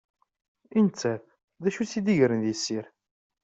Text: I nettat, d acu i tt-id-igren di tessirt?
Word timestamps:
I 0.77 0.79
nettat, 0.85 1.25
d 1.61 1.65
acu 1.67 1.79
i 1.81 1.85
tt-id-igren 1.85 2.41
di 2.43 2.53
tessirt? 2.55 2.93